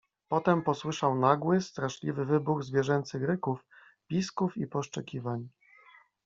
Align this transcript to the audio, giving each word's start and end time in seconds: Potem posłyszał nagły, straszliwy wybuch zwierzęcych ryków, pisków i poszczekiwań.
Potem 0.29 0.63
posłyszał 0.63 1.15
nagły, 1.15 1.61
straszliwy 1.61 2.25
wybuch 2.25 2.63
zwierzęcych 2.63 3.23
ryków, 3.23 3.65
pisków 4.07 4.57
i 4.57 4.67
poszczekiwań. 4.67 5.49